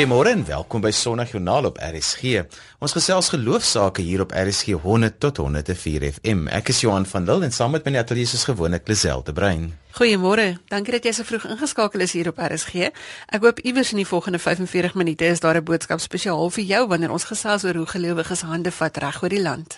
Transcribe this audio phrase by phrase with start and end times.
[0.00, 2.46] Goeiemôre en welkom by Sondagjoernaal op RSG.
[2.80, 6.46] Ons gesels geloofsaake hier op RSG 100 tot 104 FM.
[6.48, 9.66] Ek is Johan van Lille en saam met my ateljee is gewoonlik Lisel de Bruin.
[9.98, 10.54] Goeiemôre.
[10.72, 12.88] Dankie dat jy so vroeg ingeskakel is hier op RSG.
[13.28, 16.86] Ek hoop iewers in die volgende 45 minute is daar 'n boodskap spesiaal vir jou
[16.88, 19.76] wanneer ons gesels oor hoe gelowiges hande vat reg oor die land.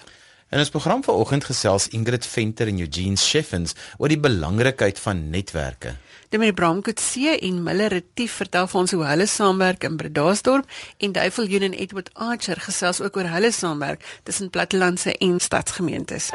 [0.53, 5.97] In ons program vanoggend gesels Ingrid Venter en Eugene Sheffens oor die belangrikheid van netwerke.
[6.33, 10.71] Dominee Bramkutse en Miller Retief vertel vir ons hoe hulle saamwerk in Bredasdorp
[11.05, 16.31] en Duivel Union Edward Archer gesels ook oor hulle saamwerk tussen plattelandse en stadsgemeentes.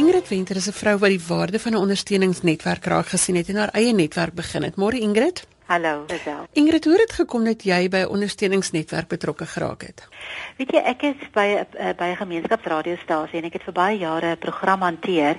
[0.00, 3.56] Ingrid Venter is 'n vrou wat die waarde van 'n ondersteuningsnetwerk raak gesien het en
[3.56, 4.76] haar eie netwerk begin het.
[4.76, 5.44] Môre Ingrid?
[5.68, 6.46] Hallo, Lisel.
[6.52, 10.08] Ingrid, hoe het dit gekom dat jy by 'n ondersteuningsnetwerk betrokke geraak het?
[10.56, 13.98] Weet jy, ek is by 'n uh, by 'n gemeenskapsradiostasie en ek het vir baie
[13.98, 15.36] jare 'n program hanteer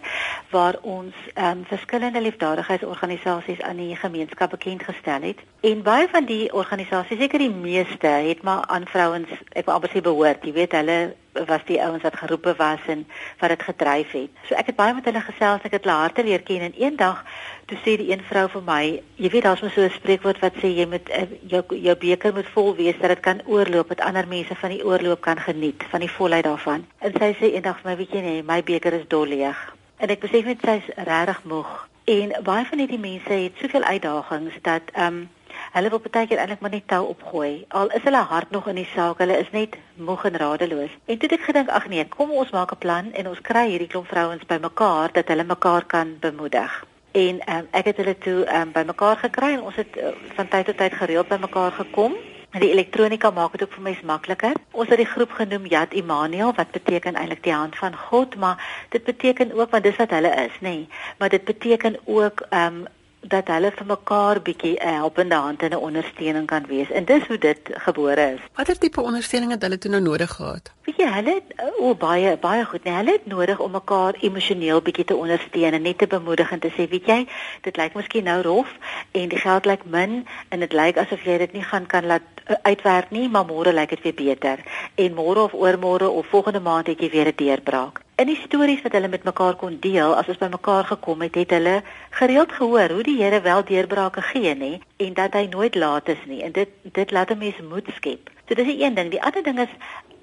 [0.52, 5.39] waar ons ehm um, verskillende liefdadigheidsorganisasies aan die gemeenskap bekend gestel het.
[5.61, 9.89] En baie van die organisasies, seker die meeste, het maar aan vrouens, ek wil amper
[9.89, 13.08] sê behoort, jy weet hulle was die ouens wat geroepe was en
[13.39, 14.30] wat dit gedryf het.
[14.47, 17.23] So ek het baie met hulle gesels, ek het hulle harte leer ken en eendag
[17.69, 18.83] toe sê die een vrou vir my,
[19.21, 22.33] jy weet daar's mos so 'n spreekwoord wat sê jy moet uh, jou jou beker
[22.33, 25.83] moet vol wees dat dit kan oorloop, dat ander mense van die oorloop kan geniet,
[25.89, 26.86] van die volheid daarvan.
[26.99, 29.75] En sy sê eendag vir my, weet jy nee, my beker is dol leeg.
[29.97, 31.89] En ek besef net sy's regtig moeg.
[32.09, 35.30] En baie van hierdie mense het soveel uitdagings dat ehm um,
[35.73, 37.66] Hulle wil baie keer eintlik maar net tou opgooi.
[37.78, 40.95] Al is hulle hart nog in die saak, hulle is net moeg en radeloos.
[41.06, 43.88] En toe ek gedink, ag nee, kom ons maak 'n plan en ons kry hierdie
[43.88, 46.86] klomp vrouens bymekaar dat hulle mekaar kan bemoedig.
[47.11, 50.66] En um, ek het hulle toe um, bymekaar gekry en ons het uh, van tyd
[50.66, 52.14] tot tyd gereeld bymekaar gekom.
[52.50, 54.56] Die elektronika maak dit ook vir my makliker.
[54.72, 58.58] Ons het die groep genoem Yad Immanuel wat beteken eintlik die hand van God, maar
[58.89, 60.70] dit beteken ook want dis wat hulle is, nê.
[60.70, 62.88] Nee, maar dit beteken ook ehm um,
[63.21, 66.91] dat hulle vir mekaar bietjie 'n helpende hand en 'n ondersteuning kan wees.
[66.91, 68.39] En dis hoe dit gebore is.
[68.55, 70.71] Watter tipe ondersteuning het hulle toe nou nodig gehad?
[70.83, 74.81] Weet jy, hulle het o baie baie goed, nee, hulle het nodig om mekaar emosioneel
[74.81, 77.27] bietjie te ondersteun en net te bemoedig en te sê, weet jy,
[77.61, 78.67] dit lyk miskien nou rof
[79.11, 82.21] en die geld lyk min en dit lyk asof jy dit nie gaan kan laat
[82.47, 84.59] uh, uitwerk nie, maar môre lyk dit weer beter.
[84.95, 88.81] En môre of oormôre of volgende maand het jy weer 'n deurbraak in die stories
[88.83, 91.75] wat hulle met mekaar kon deel, as ons by mekaar gekom het, het hulle
[92.19, 94.71] gereeld gehoor hoe die Here wel deurbrake gee, nê,
[95.05, 96.41] en dat hy nooit laat is nie.
[96.43, 98.30] En dit dit laat 'n mens moed skep.
[98.47, 99.11] So dis die een ding.
[99.11, 99.71] Die ander ding is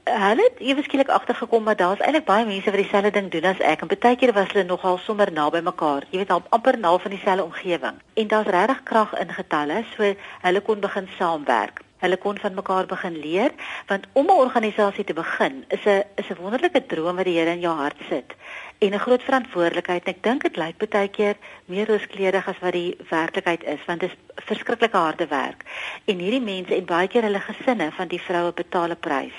[0.04, 3.58] hulle het ewe skielik agtergekom maar daar's eintlik baie mense wat dieselfde ding doen as
[3.58, 3.80] ek.
[3.80, 6.04] En baie keer was hulle nogal sommer naby mekaar.
[6.10, 7.96] Jy weet, amper naal van dieselfde omgewing.
[8.14, 11.85] En daar's regtig krag in getalle, so hulle kon begin saamwerk.
[11.98, 13.52] Hulle kon van mekaar begin leer
[13.86, 17.50] want om 'n organisasie te begin is 'n is 'n wonderlike droom wat die Here
[17.50, 18.34] in jou hart sit
[18.78, 20.08] en 'n groot verantwoordelikheid.
[20.08, 24.10] Ek dink dit lyk baie keer meer rooskleurig as wat die werklikheid is want dit
[24.10, 25.64] is verskriklike harde werk.
[26.04, 29.38] En hierdie mense en baie keer hulle gesinne van die vroue betaal 'n prys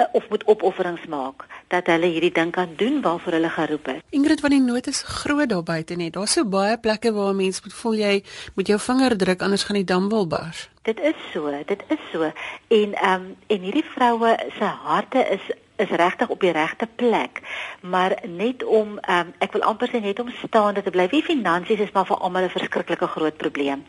[0.00, 4.00] uh, of moet opofferings maak dat hulle hierdie ding kan doen waarvoor hulle geroep is.
[4.10, 6.12] Ingrid van die nood is groot daar buite net.
[6.12, 8.14] Daar's so baie plekke waar mense moet voel jy
[8.54, 10.68] moet jou vinger druk anders gaan die dam wil bars.
[10.82, 12.22] Dit is so, dit is so.
[12.68, 17.40] En ehm um, en hierdie vroue se harte is is regtig op die regte plek.
[17.80, 21.08] Maar net om um, ek wil amper sê net om staande te bly.
[21.10, 23.84] Wie finansies is maar vir almal 'n verskriklike groot probleem.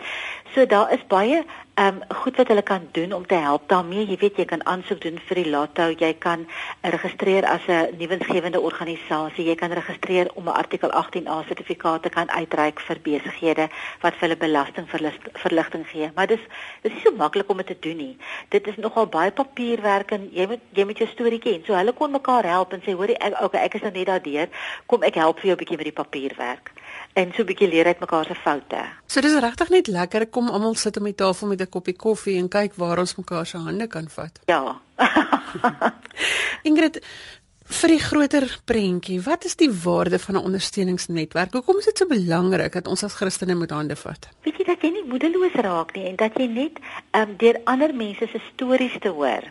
[0.54, 4.06] So daar is baie um goed wat hulle kan doen om te help daarmee.
[4.08, 6.46] Jy weet jy kan aansoek doen vir die lotto, jy kan
[6.82, 12.30] registreer as 'n nuwensgewende organisasie, jy kan registreer om 'n artikel 18A sertifikaat te kan
[12.30, 13.68] uitreik vir besighede
[14.02, 16.12] wat vir hulle belastingverligting gee.
[16.16, 16.40] Maar dis
[16.82, 18.18] dis is nie so maklik om dit te doen nie.
[18.50, 21.64] Dit is nogal baie papierwerk en jy moet jy moet jou storie ken.
[21.66, 24.48] So hulle kon mekaar help en sê hoorie ek okay, ek is nou net daardeur.
[24.86, 26.72] Kom ek help vir jou 'n bietjie met die papierwerk.
[27.16, 28.82] En so 'n bietjie leer uit mekaar se foute.
[29.08, 32.38] So dis regtig net lekker kom almal sit om die tafel met 'n koppie koffie
[32.38, 34.40] en kyk waar ons mekaar se hande kan vat.
[34.46, 34.82] Ja.
[36.70, 37.00] Ingrid
[37.66, 41.54] vir die groter prentjie, wat is die waarde van 'n ondersteuningsnetwerk?
[41.54, 44.30] Hoekom is dit so belangrik dat ons as Christene moet hande vat?
[44.44, 46.80] Weet jy dat jy nie moedeloos raak nie en dat jy net
[47.12, 49.44] ehm um, deur ander mense se stories te hoor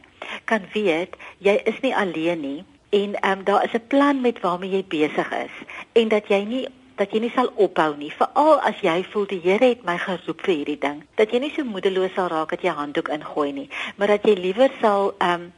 [0.44, 4.40] kan weet jy is nie alleen nie en ehm um, daar is 'n plan met
[4.40, 5.54] waarmee jy besig is
[5.92, 9.40] en dat jy nie dat jy nie sal ophou nie veral as jy voel die
[9.44, 11.02] Here het my geroep vir hierdie ding.
[11.16, 14.34] Dat jy nie so moedeloos sal raak dat jy handdoek ingooi nie maar dat jy
[14.38, 15.52] liewer sal ehm um,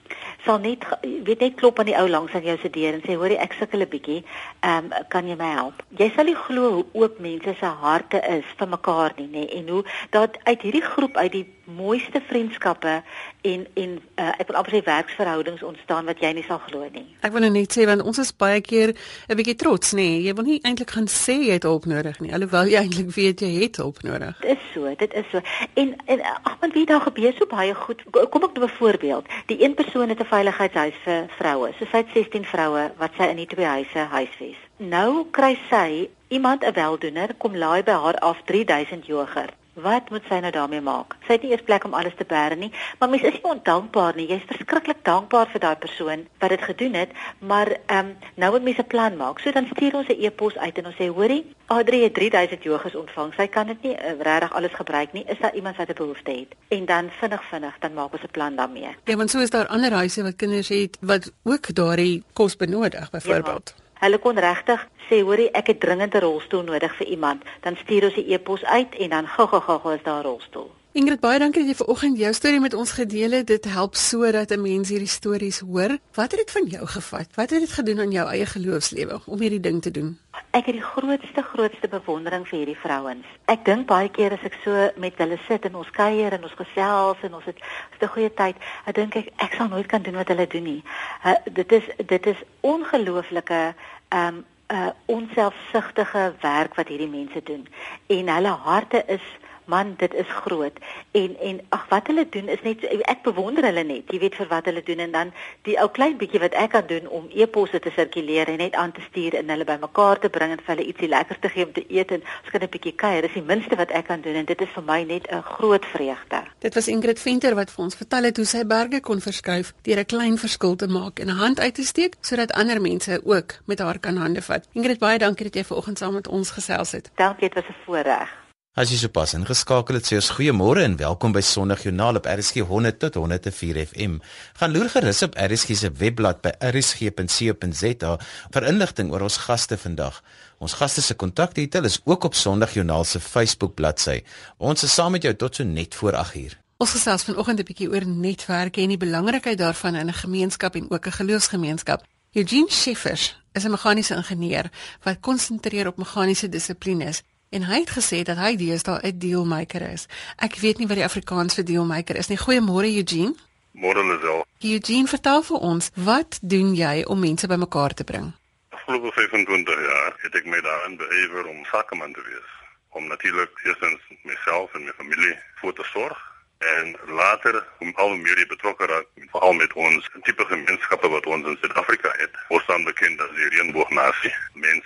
[0.44, 3.17] sal net weet net klop aan die ou langs aan jou se deur en sê
[3.17, 4.23] hoorie ek sukkel 'n bietjie
[4.61, 8.23] ehm um, kan jy my help jy sal nie glo hoe oop mense se harte
[8.38, 13.03] is vir mekaar nie nê en hoe dat uit hierdie groep uit die mooiste vriendskappe
[13.41, 17.05] en en uh, ek wil amper sê werksverhoudings ontstaan wat jy nie sal glo nie.
[17.26, 20.23] Ek wil net sê want ons is baie keer 'n bietjie trots, nê.
[20.23, 23.43] Jy wil nie eintlik gaan sê jy het hulp nodig nie, alhoewel jy eintlik weet
[23.43, 24.38] jy het hulp nodig.
[24.41, 25.43] Dit is so, dit is so.
[25.75, 28.02] En en ag man, wie daar gebeur so baie goed.
[28.31, 29.26] Kom ek 'n voorbeeld.
[29.47, 31.72] Die een persoon het 'n veiligheidshuis vir vroue.
[31.78, 34.56] So sy het 16 vroue wat sy in die twee huise huisves.
[34.76, 39.54] Nou kry sy iemand 'n weldoener kom laai by haar af 3000 jogurt.
[39.76, 41.19] Wat moet sy nou daarmee maak?
[41.26, 44.17] Sy het nie eers plek om alles te bære nie, maar mens is nie ondankbaar
[44.17, 44.25] nie.
[44.31, 48.64] Jy's verskriklik dankbaar vir daai persoon wat dit gedoen het, maar ehm um, nou moet
[48.69, 49.38] mens 'n plan maak.
[49.40, 52.94] So dan stuur ons 'n e-pos uit en ons sê: "Hoorie, Adri het 3000 jogers
[52.94, 53.34] ontvang.
[53.34, 55.25] Sy kan dit nie uh, regtig alles gebruik nie.
[55.26, 58.31] Is daar iemand wat 'n behoefte het?" En dan vinnig vinnig dan maak ons 'n
[58.31, 58.96] plan daarmee.
[59.05, 63.11] Ja, want so is daar ander huise wat kinders het wat ook daardie kos benodig,
[63.11, 63.75] byvoorbeeld.
[63.76, 63.86] Ja.
[64.00, 67.44] Hulle kon regtig sê, hoorie, ek het dringend 'n rolstoel nodig vir iemand.
[67.60, 70.70] Dan stuur ons 'n e-pos uit en dan gou gou gou is daar 'n rolstoel.
[70.96, 73.46] Ingrid, baie dankie dat jy vanoggend jou storie met ons gedeel het.
[73.50, 75.98] Dit help sodat 'n mens hierdie stories hoor.
[76.14, 77.28] Wat het dit van jou gevat?
[77.34, 80.19] Wat het dit gedoen aan jou eie geloofslewe om hierdie ding te doen?
[80.50, 83.26] Ek het die grootste grootste bewondering vir hierdie vrouens.
[83.44, 86.56] Ek dink baie keer as ek so met hulle sit en ons kuier en ons
[86.56, 87.58] gesels en ons het
[88.00, 88.56] 'n goeie tyd,
[88.87, 90.82] ek dink ek ek sal nooit kan doen wat hulle doen nie.
[91.25, 93.75] Uh, dit is dit is ongelooflike
[94.08, 97.69] ehm um, 'n uh, onselfsugtige werk wat hierdie mense doen
[98.06, 99.22] en hulle harte is
[99.66, 100.78] man dit is groot.
[101.10, 104.48] En en ag wat hulle doen is net ek bewonder hulle net jy weet vir
[104.50, 105.02] wat hulle doen.
[105.06, 105.32] En dan
[105.68, 108.92] die ou klein bietjie wat ek kan doen om e-posse te sirkuleer en net aan
[108.92, 111.72] te stuur en hulle bymekaar te bring en vir hulle ietsie lekkers te gee om
[111.72, 113.22] te eet en ons kan 'n bietjie kuier.
[113.22, 115.84] Dis die minste wat ek kan doen en dit is vir my net 'n groot
[115.84, 116.42] vreugde.
[116.58, 119.98] Dit was Ingrid Venter wat vir ons vertel het hoe sy berge kon verskuif deur
[119.98, 123.52] 'n klein verskil te maak en 'n hand uit te steek sodat ander mense ook
[123.66, 124.68] met haar kan hande vat.
[124.72, 127.10] Ingrid baie dankie dat jy vanoggend saam met ons gesels het.
[127.14, 128.45] Dankie dit was 'n voorreg
[128.76, 132.61] As jy sopas ingeskakel het, sê ons goeiemôre en welkom by Sondag Joernaal op RSG
[132.69, 134.19] 100 tot 104 FM.
[134.61, 138.11] Gaan loer gerus op RSG se webblad by rsg.co.za
[138.52, 140.19] vir inligting oor ons gaste vandag.
[140.61, 144.19] Ons gaste se kontakdetail is ook op Sondag Joernaal se Facebook bladsy.
[144.61, 146.58] Ons is saam met jou tot so net voor 8uur.
[146.76, 150.90] Ons gesels vanoggend 'n bietjie oor netwerke en die belangrikheid daarvan in 'n gemeenskap en
[150.90, 152.05] ook 'n geloofsgemeenskap.
[152.34, 154.69] Eugene Schiffers is 'n meganiese ingenieur
[155.02, 160.06] wat konsentreer op meganiese dissiplines En hy het gesê dat hy deesdae 'n dealmaker is.
[160.37, 162.38] Ek weet nie wat die Afrikaans vir dealmaker is nie.
[162.38, 163.34] Goeiemôre Eugene.
[163.72, 164.46] Môre Lisel.
[164.60, 168.32] Eugene, vertel vir ons, wat doen jy om mense bymekaar te bring?
[168.69, 172.50] Afgelope 25 jaar het ek my daarin beheer om sakeman te wees.
[172.90, 178.47] Om natuurlik eerstens myself en my familie voor te sorg en later om al meer
[178.49, 182.38] betrokke raak veral met ons tipe gemeenskappe wat ons in Suid-Afrika het.
[182.49, 184.35] Ons staan bekend as die reënboognasie.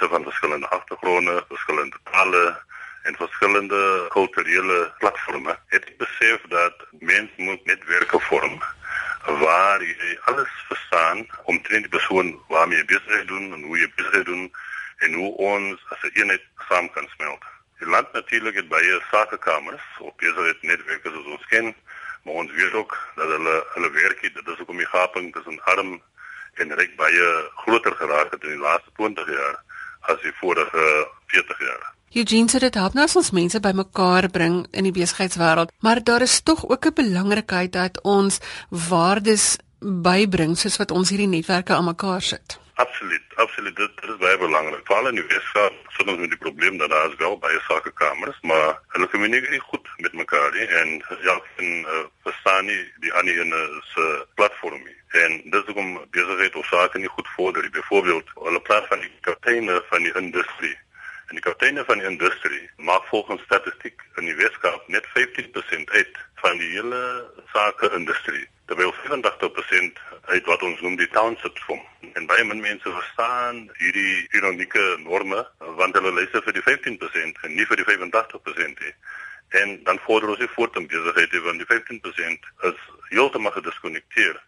[0.00, 2.62] Van verskillende agtergronde, verskillende tale
[3.02, 8.58] en verskillende kulturele platforms het besef dat mens moet netwerke vorm
[9.25, 14.25] waar jy alles verstaan om die persoon waarmee jy besig doen en hoe jy besig
[14.25, 14.50] doen
[14.99, 17.44] en hoe ons as 'n eenheid saam kan smelt.
[18.00, 21.67] Land natuurlik het baie sakekamers op besigheid netwerke soos ons ken,
[22.25, 25.26] maar ons weet ook dat hulle hulle werk het, dit is ook om die gaping
[25.35, 25.91] tussen arm
[26.62, 27.26] en ryk baie
[27.64, 29.58] groter geraak het in die laaste 20 jaar
[30.12, 30.87] as die vorige
[31.35, 31.85] 40 jaar.
[32.23, 36.25] Eugene sê dit help nou as ons mense bymekaar bring in die besigheidswêreld, maar daar
[36.25, 38.40] is tog ook 'n belangrikheid dat ons
[38.71, 39.59] waardes
[40.09, 42.61] bybring soos wat ons hierdie netwerke aan mekaar sit.
[42.80, 43.76] Absoluut, absoluut.
[43.76, 44.87] Dit, dit is baie belangrik.
[44.88, 48.38] Veral in die Weskaap sit ons met die probleem dat daar is wel baie sakekamers,
[48.50, 50.94] maar hulle kommunikeer nie goed met mekaar nie en
[51.26, 53.60] ja, en uh, verstaan nie die ander ene
[53.90, 54.96] se uh, platform nie.
[55.25, 57.75] En dis hoekom besigheid of sake nie goed vorder nie.
[57.76, 60.76] Byvoorbeeld, hulle praat van die kapteine van die industrie.
[61.28, 66.25] En die kapteine van die industrie maak volgens statistiek in die Weskaap net 15% uit
[66.40, 67.04] van die hele
[67.52, 69.98] sake industrie terwyl 85%
[70.30, 71.82] uit wat ons noem die township vorm.
[72.14, 75.42] En baie min mense verstaan hierdie ironieke norme
[75.80, 78.94] want hulle luister vir die 15% en nie vir die 85% nie.
[79.62, 84.38] En dan vorder ons nie voort om besigheid te want die 15% is heeltemal gediskonnekteer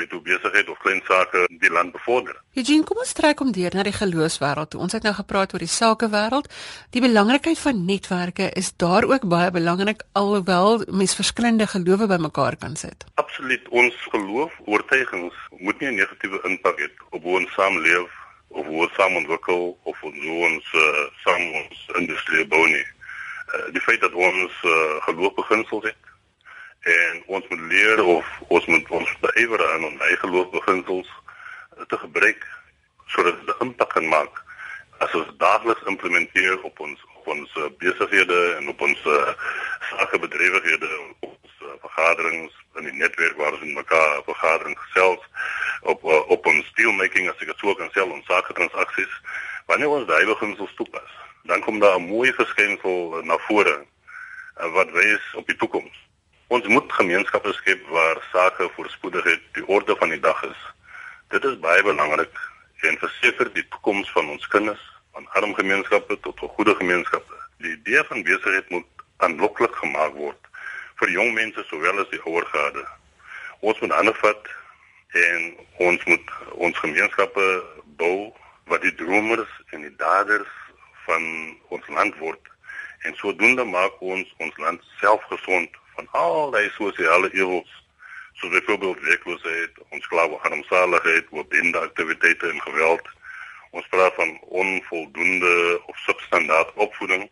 [0.00, 2.38] met hoe besigheid of klein sake die land bevorder.
[2.54, 4.76] Eugene, kom ons trek om deur na die geloofswêreld.
[4.78, 6.48] Ons het nou gepraat oor die sakewêreld.
[6.94, 12.76] Die belangrikheid van netwerke is daar ook baie belangrik alhoewel mens verskillende gelowe bymekaar kan
[12.76, 13.06] sit.
[13.40, 13.68] Absoluut.
[13.68, 18.10] Ons geloof, oortuigings moet nie 'n negatiewe impak hê op hoe ons saamleef
[18.48, 20.12] of hoe ons saam ontwikkel of hoe
[20.48, 22.84] ons uh, saam ons industrie bou nie.
[23.54, 26.02] Uh, die feit dat ons uh, geloofbeginsels het
[26.80, 31.10] en ons moet leer of ons moet ons beywer aan ons eie geloofsbeginsels
[31.88, 32.46] te gebruik
[33.06, 34.44] sodat dit 'n impak kan maak
[34.98, 39.32] as ons daagliks implementeer op ons op ons besighede en op ons uh,
[39.96, 45.22] sakebedrywighede ons uh, vergaderings in die netwerk waar ons met mekaar vergadering gesels
[45.82, 49.16] op uh, op ons steelmaking as ek dit sou kan sê ons sake transaksies
[49.66, 53.76] wanneer ons daai begin so toepas dan kom daar 'n mooi verskynsel na vore
[54.60, 55.96] uh, wat wys op die toekoms.
[56.46, 60.60] Ons moet gemeenskappe skep waar sake voorspoedigheid die orde van die dag is.
[61.28, 62.40] Dit is baie belangrik
[62.80, 67.34] en verseker die toekoms van ons kinders van arm gemeenskappe tot goeie gemeenskappe.
[67.58, 68.86] Die idee van besigheid moet
[69.16, 70.49] aanloklik gemaak word
[71.00, 72.46] vir jong mense sowel as die ouer.
[73.60, 74.50] Ons moet vat
[75.24, 75.56] en
[75.88, 76.32] ons moet
[76.66, 77.46] ons gemeenskappe
[78.00, 78.32] bou
[78.72, 80.52] wat die dromers en die daders
[81.06, 81.24] van
[81.68, 82.52] ons land word
[83.08, 87.72] en sodoende maak ons ons land selfgesond van al die sosiale ewels
[88.40, 93.08] soos byvoorbeeld werkloosheid, ons klawe armsaligheid, oopbinde aktiwiteite en geweld.
[93.76, 94.30] Ons praat van
[94.62, 97.28] onvoldoende of substandaard opvoeding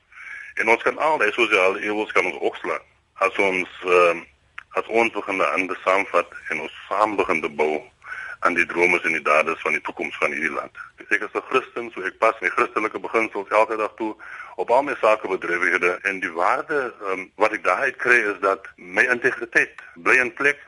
[0.58, 2.86] En ons kan al die sosiale ewels kan ons opslaan
[3.18, 4.16] as ons uh,
[4.78, 7.82] as ons begin aan saamvat en ons saam begin te bou
[8.46, 10.76] aan die drome en die dades van die toekoms van hierdie land.
[11.08, 14.14] Ek is 'n Christen, so ek pas my Christelike beginsels elke dag toe
[14.56, 18.68] op al my sake bedrywighede en die waarde um, wat ek daaruit kry is dat
[18.76, 20.60] my integriteit bly in plek.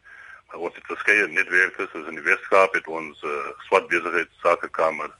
[0.52, 3.30] Ons het verskeie netwerke soos in die Weskaap het ons uh,
[3.68, 5.10] swart besigheidsakekamer.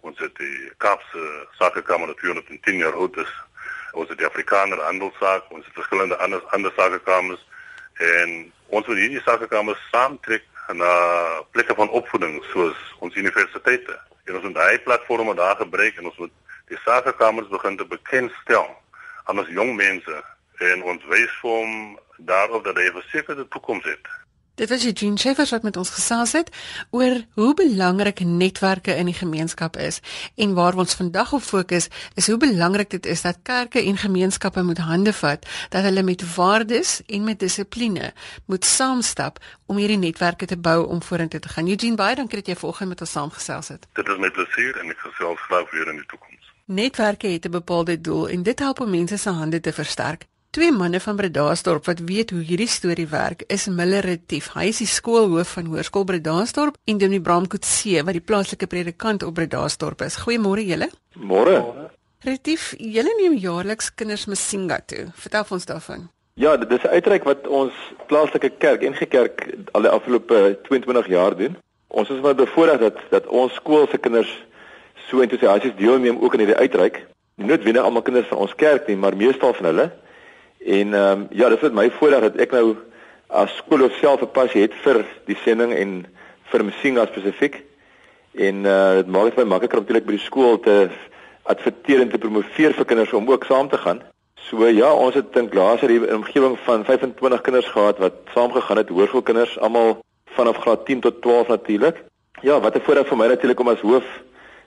[0.00, 3.32] Ons het die Kaapse sakekamer wat 210 jaar oud is
[3.92, 7.44] ons het die Afrikaner handelssaak, ons het verskillende ander ander sakekamers
[7.98, 10.92] en ons wil hierdie sakekamers saamtrek na
[11.50, 13.96] plekke van opvoeding soos ons universiteite.
[14.24, 16.34] En ons moet daai platforms daar gebruik en ons moet
[16.68, 18.68] die sakekamers begin te bekendstel
[19.24, 20.20] aan ons jong mense
[20.68, 24.06] en ons wys vir hom daarop dat hy 'n versekerde toekoms het.
[24.58, 26.48] Dit was Eugene Scheffers wat met ons gesels het
[26.90, 30.00] oor hoe belangrik netwerke in die gemeenskap is
[30.34, 31.86] en waar ons vandag op fokus
[32.18, 36.24] is hoe belangrik dit is dat kerke en gemeenskappe moet hande vat dat hulle met
[36.34, 38.10] waardes en met dissipline
[38.46, 41.68] moet saamstap om hierdie netwerke te bou om vorentoe te gaan.
[41.68, 43.86] Eugene baie dankie dat jy vanoggend met ons saamgesels het.
[43.92, 46.50] Dit is met plesier en ek gesels graag weer in die toekoms.
[46.64, 50.26] Netwerke het 'n bepaalde doel en dit help om mense se hande te versterk.
[50.50, 54.46] Twee manne van Bredasdorp wat weet hoe hierdie storie werk, is Miller Retief.
[54.56, 59.34] Hy is die skoolhoof van Hoërskool Bredasdorp en Dominee Bramkoetse wat die plaaslike predikant op
[59.36, 60.16] Bredasdorp is.
[60.22, 60.88] Goeiemôre julle.
[61.20, 61.58] Môre.
[62.24, 65.10] Retief, julle neem jaarliks kinders Masinga toe.
[65.20, 66.08] Vertel ons daarvan.
[66.40, 67.72] Ja, dit is 'n uitreik wat ons
[68.06, 71.56] plaaslike kerk en gekerk al die afgelope 22 jaar doen.
[71.88, 74.32] Ons is baie bevoorreg dat dat ons skool se kinders
[75.08, 77.06] so entoesiasties deelneem ook aan hierdie uitreik.
[77.34, 79.90] Nie noodwendig almal kinders van ons kerk nie, maar meestal van hulle.
[80.58, 82.76] En ehm um, ja, dit is my voorreg dat ek nou
[83.28, 86.06] as skool self 'n passie het vir die sending en
[86.50, 87.62] vir Msinga spesifiek.
[88.34, 90.88] En uh dit maak dit vir my makliker om natuurlik by die skool te
[91.42, 94.02] adverteer en te promoveer vir kinders om ook saam te gaan.
[94.48, 98.52] So ja, ons het dink laas hier 'n omgewing van 25 kinders gehad wat saam
[98.52, 101.96] gegaan het, hoërskoolkinders, almal vanaf graad 10 tot 12 natuurlik.
[102.42, 104.06] Ja, wat 'n voorreg vir my natuurlik om as hoof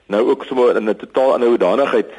[0.06, 2.10] nou ook sommer in 'n totaal ander hoedanigheid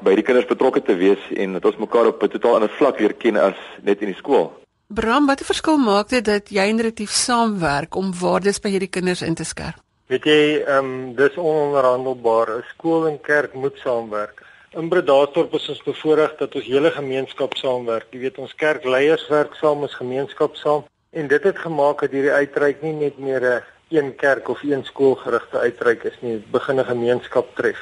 [0.00, 3.00] by die kinders betrokke te wees en dat ons mekaar op 'n totaal ander vlak
[3.00, 4.52] leer ken as net in die skool.
[4.88, 8.90] Bram, wat 'n verskil maak dit dat jy en Retief saamwerk om waardes by hierdie
[8.90, 9.80] kinders in te skerp?
[10.06, 12.48] Weet jy, ehm um, dis ononderhandelbaar.
[12.58, 14.42] 'n Skool en kerk moet saamwerk.
[14.76, 18.06] In Bredasdorp is ons bevoorreg dat ons hele gemeenskap saamwerk.
[18.10, 22.32] Jy weet ons kerkleiers werk saam, ons gemeenskap saam en dit het gemaak dat hierdie
[22.32, 26.80] uitreik nie net meer 'n een kerk of een skoolgerigte uitreik is nie, dit begin
[26.80, 27.78] 'n gemeenskap tref.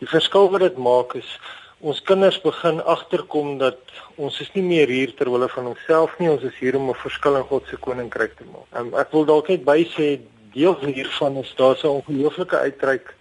[0.00, 1.28] Die verskil wat dit maak is
[1.84, 3.78] ons kinders begin agterkom dat
[4.16, 7.02] ons is nie meer hier ter wille van onsself nie, ons is hier om 'n
[7.02, 8.68] verskil in God se koninkryk te maak.
[8.72, 10.20] Um, ek wil dalk net bysê
[10.54, 13.14] deel hiervan is daar 'n ongelooflike uitreik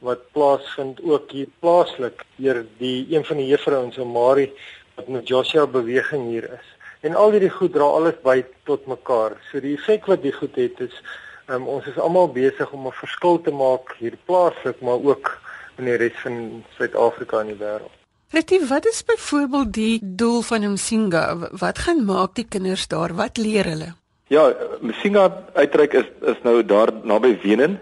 [0.00, 4.52] wat plaasvind ook hier plaaslik deur die een van die juffrouens in Marie
[4.96, 6.68] wat met Joshua beweging hier is.
[7.00, 9.36] En al hierdie goed dra alles by tot mekaar.
[9.50, 11.02] So die effek wat dit goed het is
[11.48, 15.38] um, ons is almal besig om 'n verskil te maak hier plaaslik, maar ook
[15.78, 17.92] in die res van Suid-Afrika en die wêreld.
[18.34, 21.50] Retief, wat is byvoorbeeld die doel van Msinga?
[21.50, 23.14] Wat gaan maak die kinders daar?
[23.14, 23.92] Wat leer hulle?
[24.28, 24.48] Ja,
[24.80, 27.78] Msinga uitreik is is nou daar naby Wenen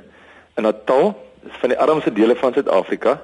[0.56, 1.14] in Natal,
[1.46, 3.22] is van die armste dele van Suid-Afrika.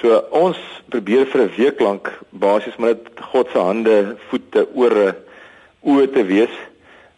[0.00, 0.56] So ons
[0.88, 2.98] probeer vir 'n week lank basies met
[3.32, 5.16] God se hande, voete, ore,
[5.84, 6.54] oë te wees.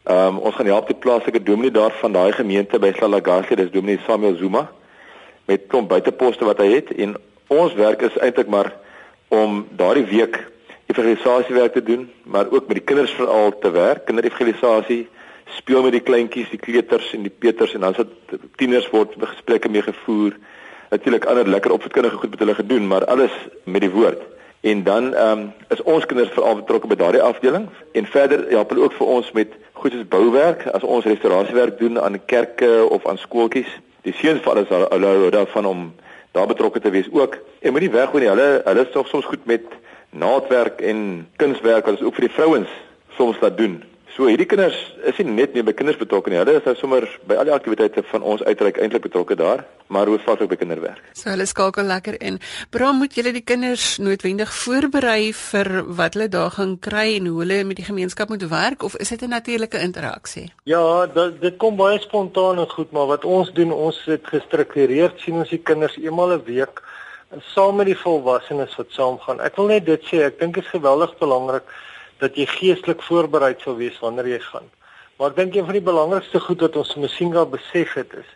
[0.04, 3.70] Ehm um, ons gaan help die plaaslike dominee daar van daai gemeente by Salagasi, dis
[3.70, 4.70] dominee Samuel Zuma
[5.52, 7.16] met klomp buiteposte wat hy het en
[7.52, 8.72] ons werk is eintlik maar
[9.32, 10.38] om daardie week
[10.92, 15.06] evangelisasiewerk te doen, maar ook met die kinders veral te werk, kinderevangelisasie,
[15.56, 18.12] speel met die kleintjies, die kleuters en die peters en dan sit
[18.60, 20.36] tieners word gesprekke mee gevoer.
[20.92, 23.32] Natuurlik ander lekker opvoedkundige goed met hulle gedoen, maar alles
[23.64, 24.20] met die woord.
[24.60, 27.68] En dan ehm um, is ons kinders veral betrokke by daardie afdeling
[27.98, 31.98] en verder help hulle ook vir ons met goed soos bouwerk, as ons restaurasiewerk doen
[32.00, 33.72] aan kerke of aan skooltjies.
[34.02, 35.82] Die seuns vir alles hulle hou daarvan om
[36.32, 37.36] daar betrokke te wees ook.
[37.60, 38.30] En moenie weggooi nie.
[38.32, 39.64] Hulle hulle is tog soms goed met
[40.10, 42.72] naaldwerk en kunswerk wat ons ook vir die vrouens
[43.16, 43.82] soms laat doen.
[44.12, 44.76] So hierdie kinders
[45.08, 46.36] is nie net nie by kinders betrokke nie.
[46.36, 50.10] Hulle is nou sommer by al die aktiwiteite van ons uitreik eintlik betrokke daar, maar
[50.10, 51.06] hoofsaaklik by kinderwerk.
[51.16, 52.36] So hulle skakel lekker in.
[52.76, 57.38] Bra moet julle die kinders noodwendig voorberei vir wat hulle daar gaan kry en hoe
[57.40, 60.52] hulle met die gemeenskap moet werk of is dit 'n natuurlike interaksie?
[60.68, 65.20] Ja, dit dit kom baie spontaan en goed, maar wat ons doen, ons het gestruktureerd
[65.20, 66.82] sien ons die kinders eenmal 'n week
[67.40, 69.40] saam met die volwassenes wat saamgaan.
[69.40, 71.64] Ek wil net dit sê, ek dink dit is geweldig belangrik
[72.22, 74.70] dat jy geestelik voorbereid sal wees wanneer jy gaan.
[75.18, 78.30] Maar ek dink een van die belangrikste goed wat ons miskien wel besef het is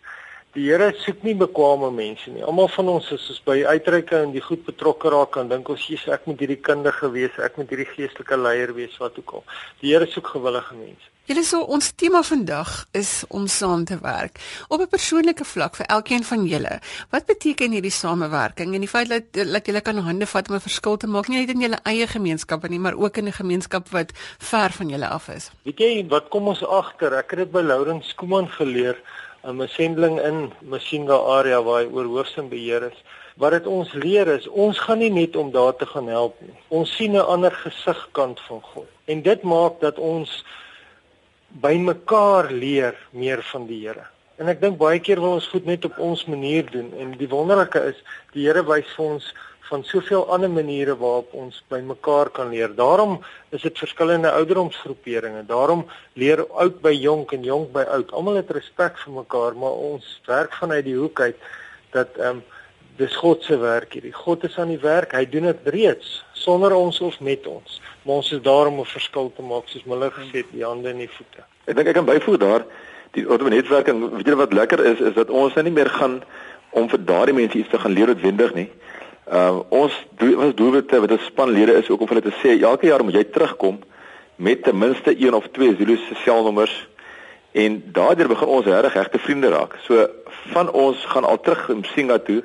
[0.57, 2.45] die Here soek nie bekwame mense nie.
[2.45, 5.89] Almal van ons is soos by uitreike en die goed betrokke raak en dink ons
[5.91, 9.45] Jesus ek moet hierdie kundige wees, ek moet hierdie geestelike leier wees wat ook al.
[9.83, 11.13] Die Here soek gewillige mense.
[11.27, 15.87] Julle so ons tema vandag is om saam te werk op 'n persoonlike vlak vir
[15.87, 16.79] elkeen van julle.
[17.11, 20.61] Wat beteken hierdie samewerking en die feit dat dat julle kan hande vat om 'n
[20.69, 23.89] verskil te maak nie net in julle eie gemeenskappe nie, maar ook in 'n gemeenskap
[23.89, 25.51] wat ver van julle af is.
[25.65, 27.13] Weet jy wat kom ons agter?
[27.13, 28.97] Ek het dit by Lourens Skooman geleer,
[29.47, 32.99] 'n sending in Mashinga area waar hy oor hoofsin beheer is.
[33.37, 36.57] Wat dit ons leer is, ons gaan nie net om daar te gaan help nie.
[36.69, 38.89] Ons sien 'n ander gesigkant van God.
[39.05, 40.45] En dit maak dat ons
[41.61, 44.07] by mekaar leer meer van die Here.
[44.37, 47.29] En ek dink baie keer wil ons goed net op ons manier doen en die
[47.29, 49.35] wonderlike is die Here wys vir ons
[49.69, 52.75] van soveel ander maniere waarop ons by mekaar kan leer.
[52.75, 53.19] Daarom
[53.51, 55.43] is dit verskillende ouderdomsgroeperinge.
[55.47, 58.13] Daarom leer oud by jonk en jonk by oud.
[58.13, 61.49] Almal het respek vir mekaar, maar ons werk vanuit die hoek uit
[61.97, 62.45] dat ehm um,
[62.97, 64.13] dis God se werk hierdie.
[64.17, 65.13] God is aan die werk.
[65.13, 67.81] Hy doen dit reeds sonder ons of met ons.
[68.07, 70.89] Maar ons is daar om 'n verskil te maak, soos Miller gesê het, die hande
[70.89, 71.45] en die voete.
[71.67, 72.65] Ek dink ek kan byvoeg daar
[73.11, 76.23] die ordenetwerking, weet jy wat lekker is is dat ons nou nie meer gaan
[76.71, 78.71] om vir daardie mense iets te gaan leer noodwendig nie.
[79.27, 82.87] Uh ons doel ons doelwitte wat 'n spanlede is ook om hulle te sê elke
[82.87, 83.79] jaar moet jy terugkom
[84.37, 86.89] met ten minste een of twee Zulu se selnommers
[87.53, 89.77] en daardeur begin ons regtig regte vriende raak.
[89.83, 90.07] So
[90.53, 92.43] van ons gaan al terug in Singa toe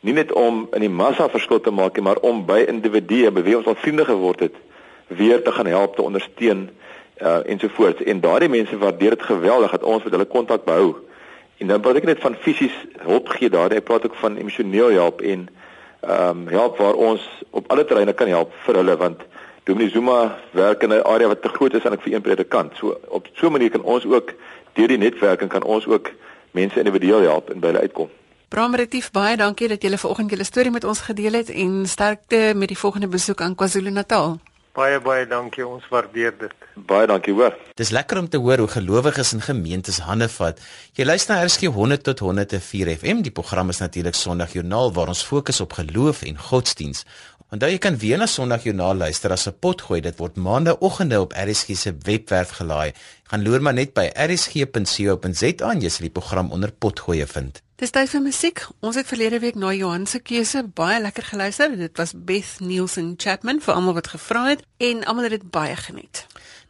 [0.00, 3.42] nie net om in die massa verskil te maak nie, maar om by individue by
[3.46, 4.56] wie ons al vriende geword het,
[5.08, 6.68] weer te gaan help te ondersteun
[7.22, 8.02] uh ensovoorts.
[8.02, 10.96] En daardie mense waardeer dit geweldig dat ons met hulle kontak behou.
[11.62, 12.74] En dan praat ek net van fisies
[13.06, 15.46] hulp gee daar, ek praat ook van emosioneel help en
[16.08, 19.20] ehm um, help waar ons op alle terreine kan help vir hulle want
[19.64, 22.76] Dominee Zuma werk in 'n area wat te groot is en ek vir een predikant.
[22.76, 24.32] So op so 'n manier kan ons ook
[24.72, 26.10] deur die netwerking kan ons ook
[26.50, 28.10] mense individueel help en by hulle uitkom.
[28.48, 32.68] Bramretief baie dankie dat julle vanoggend julle storie met ons gedeel het en sterkte met
[32.68, 34.38] die volgende besoek aan KwaZulu-Natal.
[34.74, 36.54] Baie baie dankie, ons waardeer dit.
[36.90, 37.54] Baie dankie hoor.
[37.78, 40.58] Dis lekker om te hoor hoe gelowiges in gemeentes hande vat.
[40.98, 43.22] Jy luister na RSG 100 tot 104 FM.
[43.22, 47.04] Die program is natuurlik Sondagjoernaal waar ons fokus op geloof en godsdiens.
[47.54, 50.00] Onthou jy kan weer na Sondagjoernaal luister as 'n potgooi.
[50.00, 52.92] Dit word maandagooggende op RSG se webwerf gelaai.
[53.30, 57.62] Gaan loer maar net by rsg.co.za en jy sal die program onder potgooi vind.
[57.84, 58.60] Dis tyd vir musiek.
[58.80, 61.74] Ons het verlede week na Johan se keuse baie lekker geluister.
[61.76, 65.76] Dit was Beth Nielsen Chapman vir almal wat gevra het en almal het dit baie
[65.76, 66.22] geniet.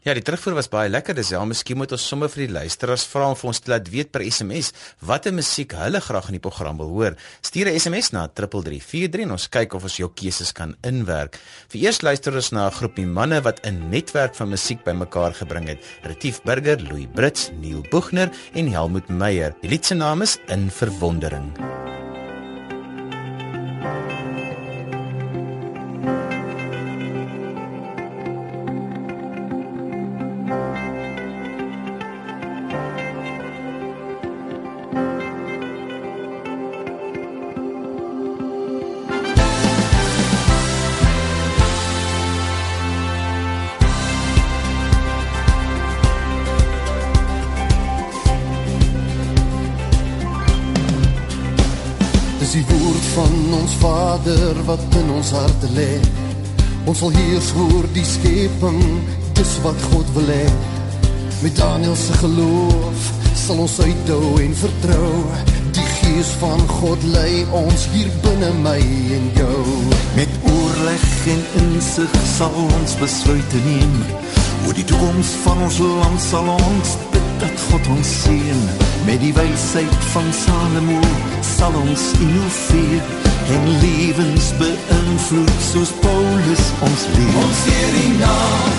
[0.05, 1.17] Ja, die terugvoer was baie lekker.
[1.17, 3.87] Dis ja, miskien moet ons sommer vir die luisteraars vra om vir ons te laat
[3.89, 4.75] weet per SMS
[5.09, 7.17] watter musiek hulle graag in die program wil hoor.
[7.41, 11.41] Stuur 'n SMS na 3343 en ons kyk of ons jou keuses kan inwerk.
[11.73, 15.69] Vir eers luister ons na 'n groepie manne wat 'n netwerk van musiek bymekaar gebring
[15.69, 15.81] het.
[16.03, 19.55] Retief Burger, Louis Brits, Neil Boegner en Helmut Meyer.
[19.63, 22.04] Die lied se naam is In Verwondering.
[54.25, 56.01] Vader wat in ons harte lê.
[56.89, 58.81] Ons sal heers oor die skepping,
[59.37, 60.47] dis wat God wil hê.
[61.43, 65.11] Met Daniel se geloof sal ons uithou en vertrou.
[65.77, 68.79] Die Gees van God lei ons hier binne my
[69.19, 69.67] en jou.
[70.17, 73.99] Met oorleg en insig sal ons besluite neem.
[74.65, 78.65] Oor die toekoms van ons land sal ons bid dat God ons seën.
[79.05, 81.05] Met die wysheid van Salomo
[81.45, 87.37] sal ons innoveer en lewens beïnvloed soos Paulus ons leer.
[87.43, 88.79] Ons hier die naam,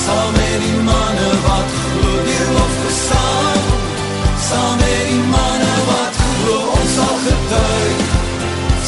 [0.00, 3.66] saam met die manne wat glo, deur lof gesaam,
[4.48, 8.06] saam met die manne wat glo, ons sal getuig,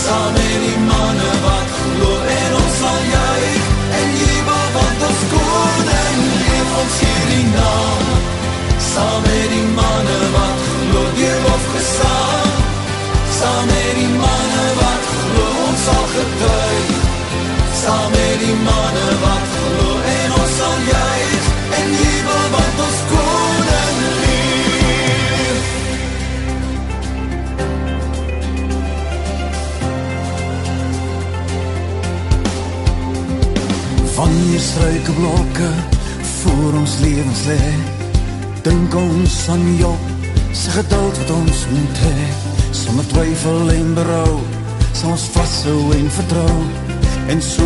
[0.04, 3.68] saam met die manne wat glo, en ons sal juig,
[4.00, 8.16] en jubel, want ons koning leef ons hier die naam,
[8.92, 10.59] saam met die manne wat
[35.20, 35.70] struikelblokke
[36.22, 37.64] voor ons lewens lê.
[38.62, 40.00] Dink ons aan Job,
[40.52, 42.28] sy geduld wat ons moet hê.
[42.72, 44.40] Sonder twyfel en berou,
[44.92, 46.58] sal ons vashou en vertrou.
[47.28, 47.64] En so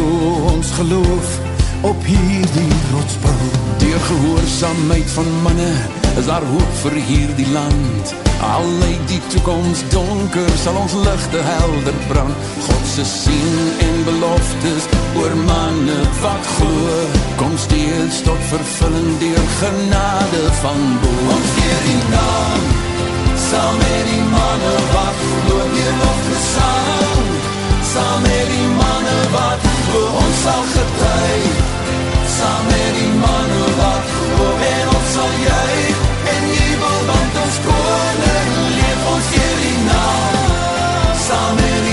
[0.51, 1.39] ons geloof
[1.87, 3.51] op hierdie rots bou.
[3.83, 5.73] Deur gehoorsaamheid van manne,
[6.19, 8.15] is daar hoop vir hierdie land.
[8.45, 12.49] Al lyk die toekoms donker, sal ons ligte helder brand.
[12.67, 14.85] God se sien en beloftes
[15.17, 16.97] oor manne wat glo.
[17.37, 21.13] Kom steeds tot vervulling deur genade van bo.
[21.37, 22.65] Ons keer die naam,
[23.49, 25.59] saam met die manne wat glo.
[25.77, 27.29] Deur nog gesaam,
[27.93, 30.03] saam met die manne wat glo.
[30.23, 31.63] Ons sal getuig,
[32.39, 34.51] saam met die manne wat glo.
[34.73, 39.11] En ons sal juig en jubel want ons koning leef.
[39.15, 40.35] Ons keer die naam
[41.25, 41.84] Saam met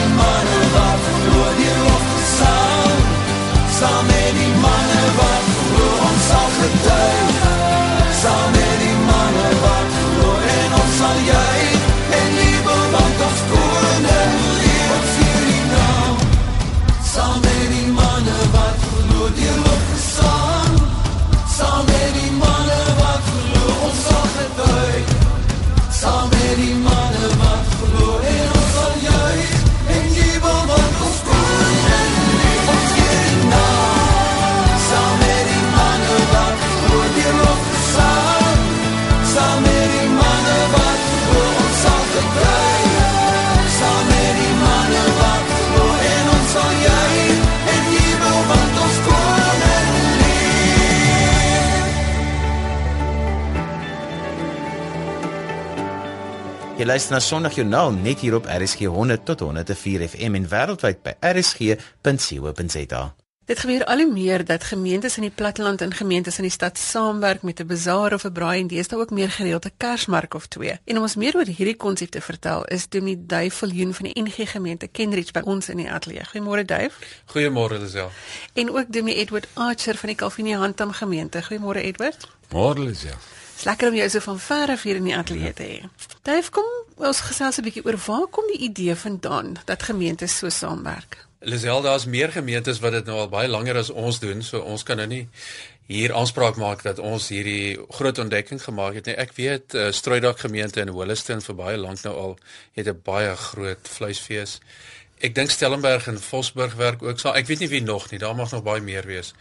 [56.91, 61.13] luister na Sondag Joernaal net hier op RSG 100 tot 104 FM en wêreldwyd by
[61.23, 63.03] rsg.co.za.
[63.47, 66.77] Dit gebeur al hoe meer dat gemeentes in die platteland en gemeentes in die stad
[66.77, 70.47] saamwerk met 'n bazaar of 'n braai en deesdae ook meer gereeld 'n kersmark of
[70.47, 70.79] twee.
[70.83, 74.23] En om ons meer oor hierdie konsep te vertel, is Dominee Duif Viljoen van die
[74.23, 76.23] NG Gemeente Kenridge by ons in die ateljee.
[76.27, 76.97] Goeiemôre Duif.
[77.25, 78.11] Goeiemôre Lisel.
[78.53, 81.43] En ook Dominee Edward Archer van die Calvinie Handam Gemeente.
[81.43, 82.27] Goeiemôre Edward.
[82.49, 83.15] Môre Lisel.
[83.61, 85.89] Dis lekker om jou so van ver af hier in die ateljee te hê.
[86.25, 86.65] Duif, kom
[86.97, 91.27] ons gesels 'n bietjie oor waar kom die idee vandaan dat gemeentes so saamwerk?
[91.39, 94.83] Lisel, daar's meer gemeentes wat dit nou al baie langer as ons doen, so ons
[94.83, 95.27] kan nou nie
[95.85, 99.15] hier aanspraak maak dat ons hierdie groot ontdekking gemaak het nie.
[99.15, 102.37] Ek weet uh, Strooidak gemeente in Holliston vir baie lank nou al
[102.73, 104.59] het 'n baie groot vleisfees.
[105.19, 107.35] Ek dink Stellenberg en Vosburg werk ook saam.
[107.35, 109.33] Ek weet nie wie nog nie, daar mag nog baie meer wees.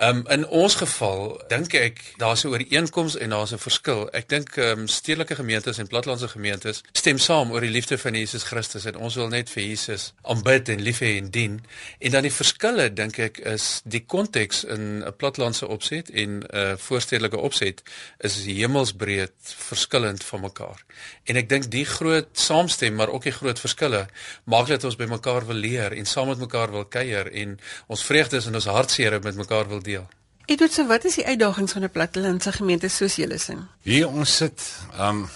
[0.00, 4.10] Um in ons geval dink ek daar's 'n ooreenkoms en daar's 'n verskil.
[4.12, 8.42] Ek dink um stedelike gemeentes en plattelandse gemeentes stem saam oor die liefde van Jesus
[8.42, 11.64] Christus en ons wil net vir Jesus aanbid en lief hê en dien.
[11.98, 16.46] En dan die verskille dink ek is die konteks in 'n plattelandse opset en 'n
[16.54, 17.82] uh, voorstedelike opset
[18.18, 20.84] is hemelsbreed verskillend van mekaar.
[21.24, 24.06] En ek dink die groot saamstem maar ook die groot verskille
[24.44, 28.04] maak dat ons by mekaar wil leer en saam met mekaar wil kuier en ons
[28.04, 30.06] vreugdes en ons hartseer met mekaar wil deel.
[30.48, 33.66] Edward, so wat is die uitdagings van 'n plattelandse gemeente soos julle sien?
[33.84, 34.62] Hier ons sit
[35.00, 35.28] um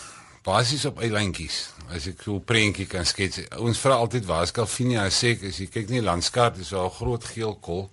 [0.42, 1.70] basies op eilandjies.
[1.92, 3.40] As ek so 'n prentjie kan skets.
[3.58, 5.08] Ons vra altyd waar is Calvinia?
[5.10, 7.90] Sê ek as jy kyk nie landskaart is wel 'n groot geel kol.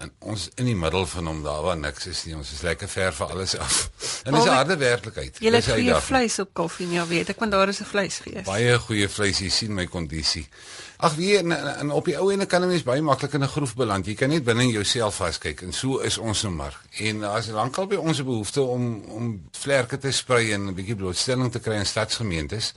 [0.00, 2.34] En ons in die middel van hom daar waar niks is nie.
[2.36, 3.90] Ons is lekker ver van alles af.
[4.24, 5.36] En dis 'n harde werklikheid.
[5.40, 8.44] Julle het goeie vleis op Calvinia, weet ek, want daar is 'n vleisfees.
[8.44, 10.48] Baie goeie vleis, jy sien my kondisie.
[10.96, 13.42] Ag wie en, en, en op die ou ene kan 'n mens baie maklik in
[13.42, 14.06] 'n groef beland.
[14.06, 16.80] Jy kan net binne in jouself vaskyk en so is ons nou maar.
[16.98, 20.96] En as lankal by ons 'n behoefte om om vlerke te sprei en 'n bietjie
[20.96, 22.72] blootstelling te kry in stadsgemeentes.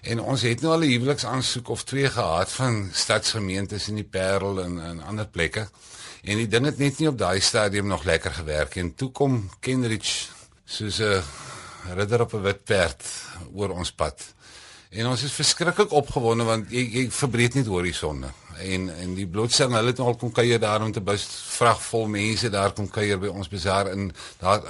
[0.00, 4.62] En ons het nou al 'n huweliksaansoek of twee gehad van stadsgemeentes in die Parel
[4.62, 5.68] en en ander plekke.
[6.22, 9.50] En die ding het net nie op daai stadium nog lekker gewerk en toe kom
[9.60, 10.28] Kenrich
[10.64, 11.22] soos 'n
[11.94, 13.02] ridder op 'n wit perd
[13.54, 14.34] oor ons pad.
[14.90, 19.76] En ons is verskriklik opgewonde want jy jy verbreek nie horisonne en en die blootstelling
[19.76, 21.26] hulle het al kom kuier daar om te bus
[21.58, 24.60] vrag vol mense daar kom kuier by ons bazaar in daar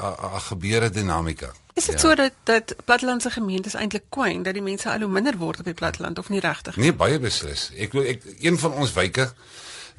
[0.50, 1.52] gebeur 'n dinamika.
[1.74, 2.00] Is dit ja.
[2.00, 5.64] so dat dat plattelandse gemeentes eintlik kwyn dat die mense al hoe minder word op
[5.64, 6.76] die platteland of nie regtig?
[6.76, 7.70] Nee, baie beslis.
[7.76, 9.32] Ek ek een van ons wyke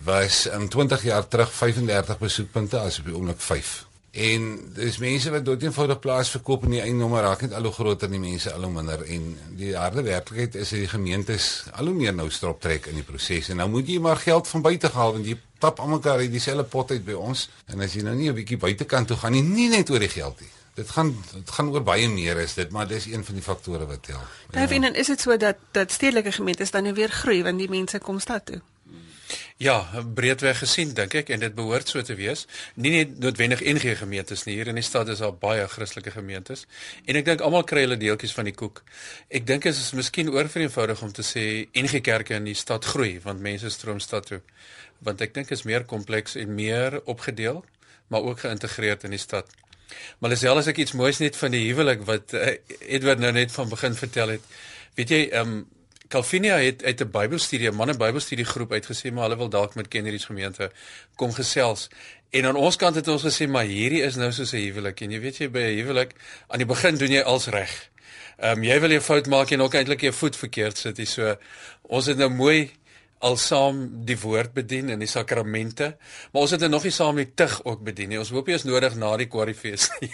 [0.04, 3.86] was in 20 jaar terug 35 besoekpunte as op die oomblik 5.
[4.12, 7.74] En dis mense wat dood eenvoudig plaas verkoop en die eiendommer raak net al hoe
[7.74, 9.28] groter en die mense al hoe minder en
[9.60, 13.06] die harde werklikheid is dat die gemeentes al hoe meer nou strop trek in die
[13.06, 16.34] proses en nou moet jy maar geld van buite haal want jy tap almekaar uit
[16.34, 19.32] dieselfde pot uit by ons en as jy nou nie 'n bietjie buitekant toe gaan
[19.32, 22.54] nie nie net oor die geld nie dit gaan dit gaan oor baie meer is
[22.58, 24.22] dit maar dis een van die faktore wat tel.
[24.52, 24.94] Daar ja.
[24.94, 28.20] is dit so dat dat stedelike gemeentes dan nou weer groei want die mense kom
[28.20, 28.62] stad toe.
[29.60, 29.82] Ja,
[30.16, 32.46] breedweg gesien dink ek en dit behoort so te wees.
[32.80, 34.54] Nie net noodwendig NG gemeentes nie.
[34.56, 36.62] Hier in die stad is daar baie Christelike gemeentes
[37.04, 38.80] en ek dink almal kry hulle deeltjies van die koek.
[39.28, 41.44] Ek dink dit is miskien oorvereenvoudig om te sê
[41.76, 44.40] NG kerke in die stad groei want mense stroom stad toe.
[45.04, 47.60] Want ek dink is meer kompleks en meer opgedeel,
[48.08, 49.52] maar ook geïntegreerd in die stad.
[50.24, 52.56] Maar alselfs as ek iets moois net van die huwelik wat uh,
[52.88, 54.48] Edward nou net van begin vertel het.
[54.96, 55.60] Weet jy, ehm um,
[56.10, 59.88] Calvinia het uit 'n Bybelstudie, 'n manne Bybelstudie groep uitgesê maar hulle wil dalk met
[59.88, 60.72] Kennedy's gemeente
[61.16, 61.90] kom gesels.
[62.30, 65.12] En aan ons kant het ons gesê maar hierdie is nou soos 'n huwelik en
[65.12, 66.12] jy weet jy by 'n huwelik
[66.48, 67.90] aan die begin doen jy als reg.
[68.38, 70.98] Ehm um, jy wil 'n fout maak en ook eintlik jou voet verkeerd sit.
[70.98, 71.38] Jy so
[71.82, 72.72] ons het nou mooi
[73.20, 75.96] al saam die woord bedien en die sakramente,
[76.32, 78.20] maar ons het nou nog nie saam die tug ook bedien nie.
[78.20, 80.12] Ons hoop jy is nodig na die kwarifees nie.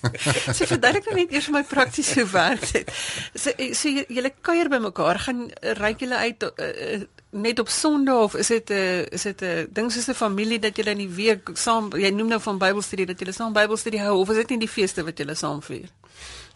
[0.56, 2.90] so verduidelik net eers my prakties hoe werk dit.
[3.34, 5.46] So so julle kuier by mekaar, gaan
[5.82, 7.04] ryk julle uit uh,
[7.36, 10.14] net op Sondag of is dit 'n uh, is dit 'n uh, ding soos 'n
[10.14, 13.52] familie dat julle in die week saam jy noem nou van Bybelstudie dat julle saam
[13.52, 15.88] Bybelstudie hou of is dit nie die feeste wat julle saam vier?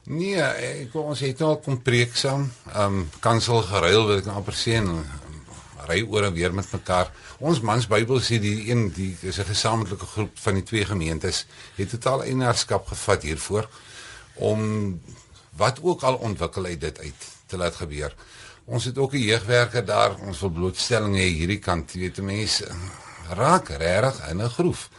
[0.04, 2.52] Nee, ek ons het al kom preek saam.
[2.72, 5.04] Ehm um, kansel geruil wil ek nou amper sê en
[5.88, 7.12] ry oor en weer met mekaar.
[7.38, 11.46] Ons mans Bybel sê die een die is 'n gesamentlike groep van die twee gemeentes
[11.76, 13.68] het totaal eienaarskap gevat hiervoor
[14.34, 15.00] om
[15.56, 18.14] wat ook al ontwikkel uit dit uit te laat gebeur.
[18.64, 22.68] Ons het ook 'n jeugwerker daar, ons wil blootstelling hê hierdie kant, jy weet mense
[23.28, 24.90] raak regtig in 'n groef.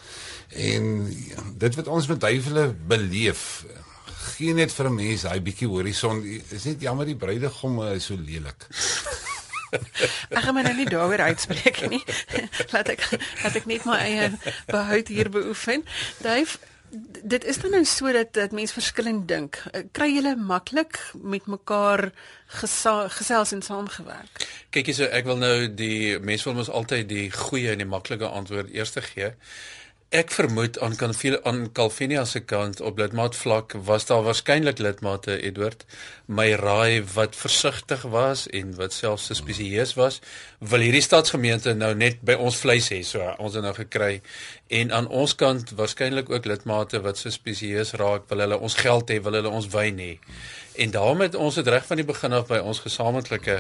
[0.50, 1.14] En
[1.58, 3.66] dit wat ons met duiwele beleef
[4.42, 6.24] gee net vir 'n mens daai bietjie horison.
[6.50, 8.68] Is net jammer die bruidegom is so lelik.
[10.36, 12.04] Ek gaan my nou nie daaroor uitspreek nie.
[12.74, 13.08] laat ek
[13.44, 14.28] laat ek net my eie
[14.72, 15.86] behoud hier beoefen.
[16.24, 16.60] Dave
[17.24, 19.62] Dit is dan nou so dat dat mense verskillend dink.
[19.96, 22.10] Kry julle maklik met mekaar
[22.52, 24.48] gesels en saamgewerk?
[24.76, 28.28] Kyk hierso, ek wil nou die mense wil mos altyd die goeie en die maklike
[28.28, 29.32] antwoord eers gee.
[30.12, 34.82] Ek vermoed aan kan veel aan Calvinia se kant op lidmaat vlak was daar waarskynlik
[34.84, 35.86] lidmate Edward.
[36.28, 40.20] My raai wat versigtig was en wat selfs suspisieus was
[40.60, 43.00] wil hierdie stadsgemeente nou net by ons vleis hê.
[43.08, 44.20] So ons het nou gekry
[44.72, 49.20] en aan ons kant waarskynlik ook lidmate wat suspisieus raak wil hulle ons geld hê
[49.24, 50.14] wil hulle ons wyn hê
[50.84, 53.58] en daarom het ons dit reg van die begin af by ons gesamentlike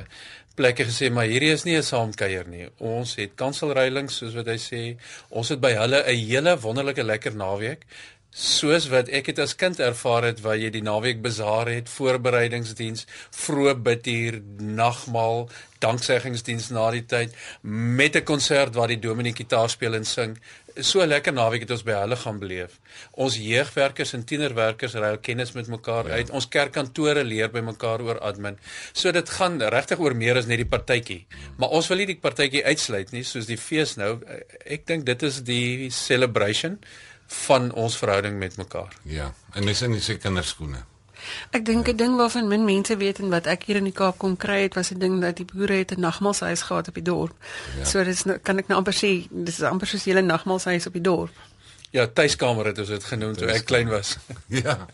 [0.55, 2.67] plekke gesê maar hierdie is nie 'n saamkuier nie.
[2.77, 4.97] Ons het kanselreilings soos wat hy sê.
[5.29, 7.85] Ons het by hulle 'n hele wonderlike lekker naweek
[8.31, 13.05] soos wat ek dit as kind ervaar het waar jy die naweek bazaar het, voorbereidingsdiens,
[13.35, 15.49] vroeë bidtuur, nagmaal,
[15.83, 20.37] danksegingsdiens na die tyd met 'n konsert waar die dominee gitaar speel en sing.
[20.79, 22.79] So lekker naweek het ons by hulle gaan beleef.
[23.11, 26.13] Ons jeugwerkers en tienerwerkers ruil kennis met mekaar ja.
[26.13, 26.29] uit.
[26.29, 28.57] Ons kerkkantore leer by mekaar oor admin.
[28.93, 31.25] So dit gaan regtig oor meer as net die partytjie.
[31.57, 34.21] Maar ons wil nie die partytjie uitsluit nie, soos die fees nou.
[34.65, 36.79] Ek dink dit is die celebration
[37.31, 38.95] van ons verhouding met mekaar.
[39.03, 40.83] Ja, en dis in die kinderskoene.
[41.55, 44.17] Ek dink 'n ding waarvan min mense weet en wat ek hier in die Kaap
[44.17, 47.03] kon kry het was 'n ding dat die boere het 'n nagmaalshuis gehad op die
[47.03, 47.35] dorp.
[47.77, 47.85] Ja.
[47.85, 50.93] So dis nou, kan ek nou amper sê dis is amper soos hele nagmaalshuis op
[50.93, 51.35] die dorp.
[51.91, 54.17] Ja, tuiskamer het ons dit genoem toe ek klein was.
[54.63, 54.87] ja.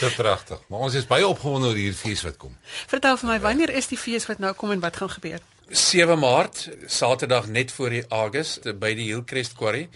[0.00, 0.58] Dit pragtig.
[0.68, 2.56] Maar ons is baie opgewonde oor hierdie fees wat kom.
[2.86, 5.40] Vertel vir my, wanneer is die fees wat nou kom en wat gaan gebeur?
[5.68, 9.88] 7 Maart, Saterdag net voor die August by die Hillcrest Quarry.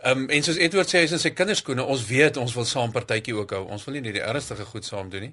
[0.00, 1.84] Ehm um, en soos Edward sê, hy is in sy kinderskoene.
[1.84, 3.60] Ons weet ons wil saam partytjie ook hou.
[3.74, 5.30] Ons wil nie net die ernstige goed saam doen nie.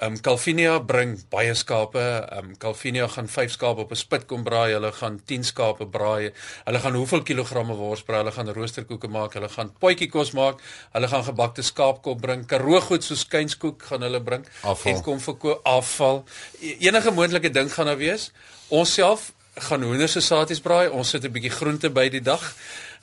[0.00, 2.00] Ehm um, Calvinia bring baie skape.
[2.00, 4.72] Ehm um, Calvinia gaan 5 skape op 'n spit kom braai.
[4.72, 6.32] Hulle gaan 10 skape braai.
[6.64, 8.24] Hulle gaan hoeveel kilogramme wors braai?
[8.24, 9.34] Hulle gaan roosterkoeke maak.
[9.34, 10.62] Hulle gaan potjie kos maak.
[10.92, 12.46] Hulle gaan gebakte skaapkop bring.
[12.46, 14.92] Karoo goed so skynskoek gaan hulle bring afval.
[14.92, 16.24] en kom verkoop afval.
[16.60, 18.32] E enige moontlike ding gaan daar wees.
[18.68, 19.32] Ons self
[19.68, 20.88] gaan hoender se saaties braai.
[20.90, 22.54] Ons sit 'n bietjie groente by die dag.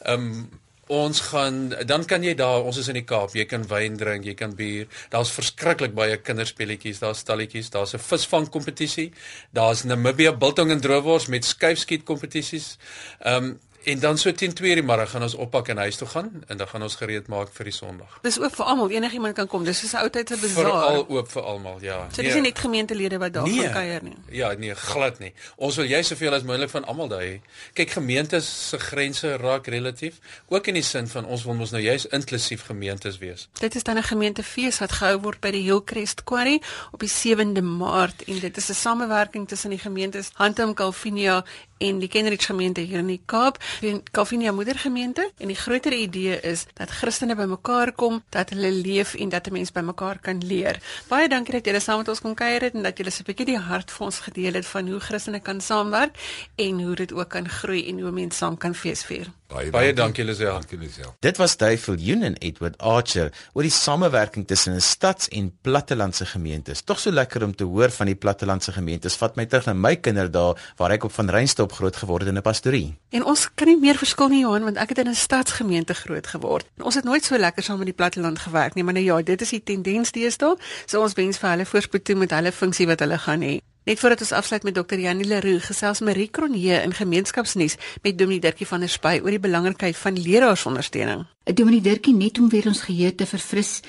[0.06, 0.50] Ehm um,
[0.88, 4.26] Ons gaan dan kan jy daar, ons is in die Kaap, jy kan wyn drink,
[4.26, 4.86] jy kan bier.
[5.10, 9.12] Daar's verskriklik baie kinderspeletjies, daar's stalletjies, daar's 'n visvang kompetisie.
[9.52, 12.78] Daar's Namibia biltong en droewors met skuifskiet kompetisies.
[13.20, 16.08] Ehm um, En dan so teen 2:00 die middag gaan ons oppak en huis toe
[16.08, 18.18] gaan en dan gaan ons gereed maak vir die Sondag.
[18.22, 19.64] Dis oop vir almal, enigiemand kan kom.
[19.64, 20.66] Dis soos 'n oudtydse bazaar.
[20.66, 22.08] Veral oop vir almal, ja.
[22.12, 24.16] So dis nie net gemeentelede wat daar nee, gaan kuier nie.
[24.30, 25.34] Ja, nee, glad nie.
[25.56, 27.42] Ons wil jy soveel as moontlik van almal daar hê.
[27.74, 31.82] Kyk, gemeentes se grense raak relatief, ook in die sin van ons wil mos nou
[31.82, 33.48] juist inklusief gemeentes wees.
[33.60, 37.62] Dit is dan 'n gemeentefees wat gehou word by die Hillcrest Quarry op die 7de
[37.62, 41.46] Maart en dit is 'n samewerking tussen die gemeentes Hantum, Calvinia
[41.78, 46.40] en die Kenridge gemeente hier in die Kaap, die Calvinia moedergemeente en die groter idee
[46.40, 50.80] is dat Christene bymekaar kom, dat hulle leef en dat 'n mens bymekaar kan leer.
[51.08, 53.26] Baie dankie dat julle saam met ons kon kuier het en dat julle so 'n
[53.26, 56.16] bietjie die hart vir ons gedeel het van hoe Christene kan saamwerk
[56.56, 59.28] en hoe dit ook kan groei en hoe mense saam kan feesvier.
[59.46, 60.56] Baie, baie dankie Lisel.
[60.58, 61.12] Dankie Lisel.
[61.22, 66.82] Dit was Duifel Union Edward Archer oor die samewerking tussen 'n stads- en plattelandse gemeentes.
[66.82, 69.16] Tog so lekker om te hoor van die plattelandse gemeentes.
[69.16, 72.38] Vat my terug na my kinderdae waar ek op van Reinstorp groot geword het in
[72.38, 72.98] 'n pastorie.
[73.10, 76.28] En ons kan nie meer verskil nie Johan want ek het in 'n stadsgemeente groot
[76.28, 76.66] geword.
[76.78, 79.22] En ons het nooit so lekker saam met die platteland gewerk nie, maar nou ja,
[79.22, 80.56] dit is die tendens deesdae.
[80.86, 83.60] So ons wens vir hulle voorspoed toe met hulle funksie wat hulle gaan hê.
[83.86, 84.98] Net voordat ons afsluit met Dr.
[84.98, 89.40] Janie Leroux, gesels Marie Cronje in gemeenskapsnuus met Dominee Dirkie van der Spy oor die
[89.40, 91.26] belangrikheid van leraarsondersteuning.
[91.44, 93.80] Dominee Dirkie net om weer ons geheue te verfris.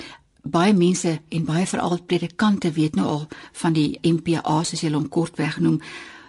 [0.43, 3.25] Baie mense en baie veral predikante weet nou al
[3.63, 5.81] van die MPA soos hulle hom kortweg noem.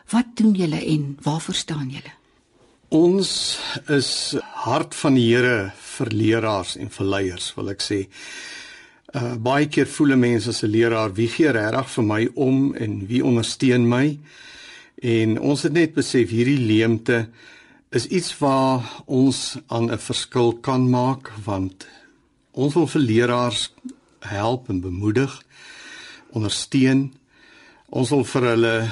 [0.08, 2.12] Wat doen julle en waarvoor staan julle?
[2.88, 3.58] Ons
[3.92, 7.98] is hart van die Here vir leraars en vir leiers, wil ek sê.
[9.12, 12.74] Uh baie keer voel 'n mens as 'n leraar, wie gee regtig vir my om
[12.74, 14.18] en wie ondersteun my?
[15.02, 17.28] En ons het net besef hierdie leemte
[17.92, 21.86] is iets waar ons aan 'n verskil kan maak want
[22.52, 23.72] ons wil vir leraars
[24.20, 25.42] help en bemoedig,
[26.32, 27.12] ondersteun.
[27.88, 28.90] Ons wil vir hulle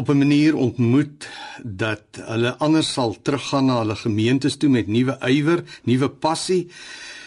[0.00, 1.28] op 'n manier ontmoet
[1.62, 6.68] dat hulle anders sal teruggaan na hulle gemeentes toe met nuwe ywer, nuwe passie,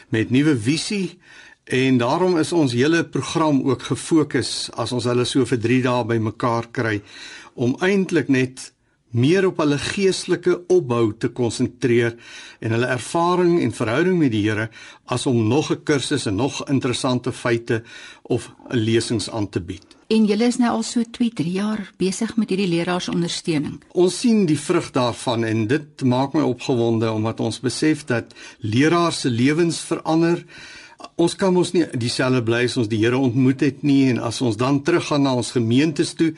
[0.10, 1.18] met nuwe visie
[1.64, 6.04] En daarom is ons hele program ook gefokus as ons hulle so vir 3 dae
[6.10, 6.98] bymekaar kry
[7.56, 8.66] om eintlik net
[9.16, 12.18] meer op hulle geestelike opbou te konsentreer
[12.60, 14.68] en hulle ervaring en verhouding met die Here
[15.06, 17.84] as om nog 'n kursus en nog interessante feite
[18.24, 19.93] of lesings aan te bied.
[20.08, 23.80] En julle is nou al so 2-3 jaar besig met hierdie leraarsondersteuning.
[23.96, 29.24] Ons sien die vrug daarvan en dit maak my opgewonde omdat ons besef dat leraars
[29.24, 30.44] se lewens verander
[31.24, 34.42] ons kan mos nie dieselfde bly as ons die Here ontmoet het nie en as
[34.46, 36.34] ons dan teruggaan na ons gemeentes toe,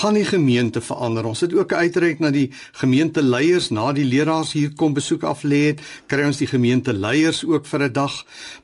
[0.00, 1.26] gaan die gemeente verander.
[1.26, 5.62] Ons het ook uitreik na die gemeenteleiers na die leraars hier kom besoek af lê
[5.72, 8.14] het, kry ons die gemeenteleiers ook vir 'n dag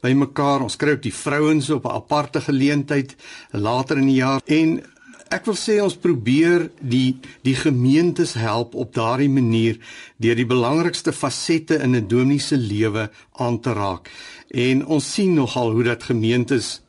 [0.02, 0.62] bymekaar.
[0.62, 3.16] Ons kry ook die vrouens op 'n aparte geleentheid
[3.52, 4.82] later in die jaar en
[5.26, 9.80] Ek wil sê ons probeer die die gemeentes help op daardie manier
[10.22, 14.10] deur die belangrikste fasette in 'n dominee se lewe aan te raak.
[14.48, 16.80] En ons sien nogal hoe dat gemeentes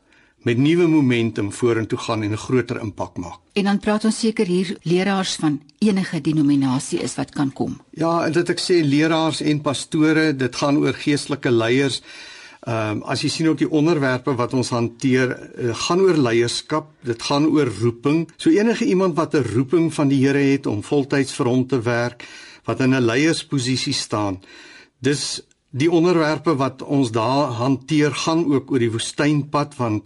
[0.47, 3.39] met nuwe momentum vorentoe gaan en 'n groter impak maak.
[3.53, 7.81] En dan praat ons seker hier leraars van enige denominasie is wat kan kom.
[7.89, 12.01] Ja, en dit ek sê leraars en pastore, dit gaan oor geestelike leiers.
[12.67, 16.89] Ehm um, as jy sien ook die onderwerpe wat ons hanteer, uh, gaan oor leierskap,
[17.03, 18.29] dit gaan oor roeping.
[18.37, 21.81] So enige iemand wat 'n roeping van die Here het om voltyds vir hom te
[21.81, 22.27] werk,
[22.65, 24.41] wat in 'n leiersposisie staan.
[24.99, 25.41] Dis
[25.71, 30.03] die onderwerpe wat ons daar hanteer gaan ook oor die woestynpad want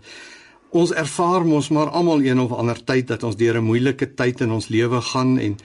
[0.72, 4.42] ons ervaar mos maar almal een of ander tyd dat ons deur 'n moeilike tyd
[4.42, 5.58] in ons lewe gaan en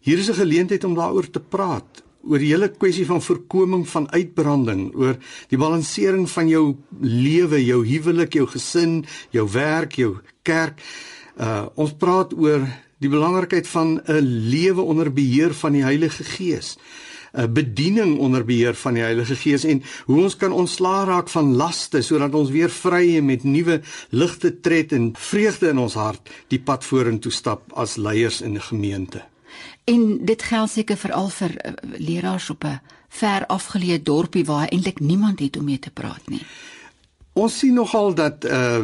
[0.00, 4.10] hier is 'n geleentheid om daaroor te praat oor die hele kwessie van voorkoming van
[4.12, 5.16] uitbranding oor
[5.48, 10.80] die balansering van jou lewe jou huwelik jou gesin jou werk jou kerk.
[11.40, 12.66] Uh, ons praat oor
[13.00, 16.76] die belangrikheid van 'n lewe onder beheer van die Heilige Gees
[17.32, 21.54] 'n bediening onder beheer van die Heilige Gees en hoe ons kan ontslaa raak van
[21.56, 26.30] laste sodat ons weer vry en met nuwe ligte tred en vreugde in ons hart
[26.48, 29.22] die pad vorentoe stap as leiers in 'n gemeente.
[29.84, 35.00] En dit geld seker veral vir uh, leraars op 'n ver afgeleë dorpie waar eintlik
[35.00, 36.42] niemand het om mee te praat nie.
[37.38, 38.82] Ons sien nogal dat uh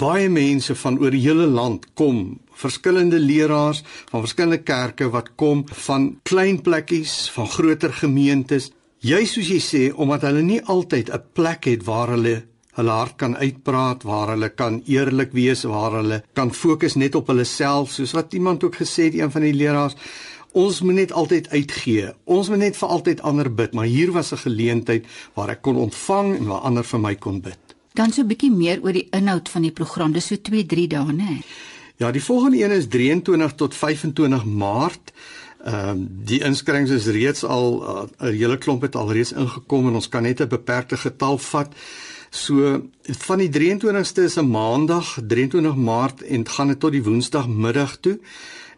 [0.00, 5.64] baie mense van oor die hele land kom, verskillende leraars van verskillende kerke wat kom
[5.86, 8.70] van klein plekkies, van groter gemeentes.
[9.04, 12.42] Jy soos jy sê omdat hulle nie altyd 'n plek het waar hulle
[12.78, 17.26] hulle hart kan uitpraat, waar hulle kan eerlik wees, waar hulle kan fokus net op
[17.28, 19.96] hulle self, soos wat iemand ook gesê het een van die leraars
[20.52, 22.12] Ons moet net altyd uitgee.
[22.24, 25.76] Ons moet net vir altyd ander bid, maar hier was 'n geleentheid waar ek kon
[25.76, 27.58] ontvang en waar ander vir my kon bid.
[27.94, 30.12] Dan so 'n bietjie meer oor die inhoud van die program.
[30.12, 31.42] Dis so 2-3 dae, né?
[31.96, 35.12] Ja, die volgende een is 23 tot 25 Maart.
[35.64, 39.94] Ehm um, die inskrywings is reeds al uh, 'n hele klomp het alreeds ingekom en
[39.94, 41.74] ons kan net 'n beperkte getal vat.
[42.30, 47.96] So van die 23ste is 'n Maandag, 23 Maart en gaan dit tot die Woensdagmiddag
[48.00, 48.18] toe.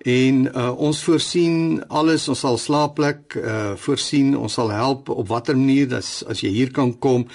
[0.03, 5.55] En uh, ons voorsien alles, ons sal slaapplek uh voorsien, ons sal help op watter
[5.55, 7.29] manier as as jy hier kan kom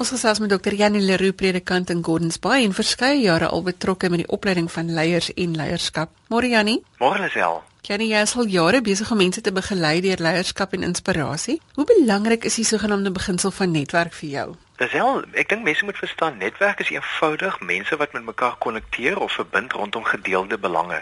[0.00, 0.74] Ons gesels met Dr.
[0.74, 4.94] Janie Leroux, predikant in Gordons Bay en verskeie jare al betrokke met die opleiding van
[4.96, 6.14] leiers en leierskap.
[6.32, 6.80] Môre Janie.
[6.98, 7.60] Môre Lisel.
[7.80, 11.54] Janie, jy is al jare besig om mense te begelei deur leierskap en inspirasie.
[11.78, 14.44] Hoe belangrik is die sogenaamde beginsel van netwerk vir jou?
[14.82, 19.32] Lisel, ek dink mense moet verstaan netwerk is eenvoudig mense wat met mekaar konnekteer of
[19.32, 20.98] verbind rondom gedeelde belange.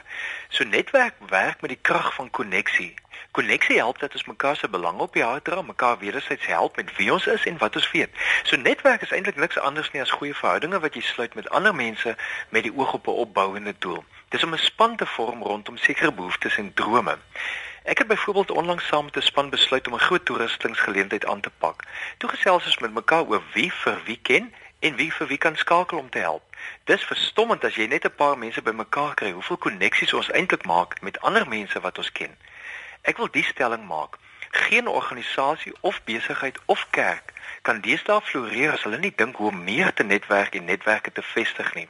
[0.54, 2.94] So netwerk werk met die krag van koneksie.
[3.34, 6.94] Koneksie help dat ons mekaar se belange op die hart dra, mekaar wederzijds help met
[6.96, 8.14] wie ons is en wat ons weet.
[8.44, 11.74] So netwerk is eintlik niks anders nie as goeie verhoudinge wat jy sluit met ander
[11.74, 12.14] mense
[12.54, 14.04] met die oog op 'n opbouende doel.
[14.28, 17.18] Dis om 'n span te vorm rondom sekere behoeftes en drome.
[17.82, 21.50] Ek het byvoorbeeld onlangs saam met 'n span besluit om 'n groot toeristingsgeleentheid aan te
[21.50, 21.84] pak.
[22.18, 25.56] Toe gesels ons met mekaar oor wie vir wie ken en wie vir wie kan
[25.56, 26.42] skakel om te help.
[26.84, 31.00] Dis verstommend as jy net 'n paar mense bymekaar kry, hoeveel koneksies ons eintlik maak
[31.00, 32.36] met ander mense wat ons ken.
[33.00, 34.16] Ek wil die stelling maak.
[34.50, 39.64] Geen organisasie of besigheid of kerk kan deesdae floreer as hulle nie dink hoe om
[39.64, 41.88] meer te netwerk en netwerke te vestig nie.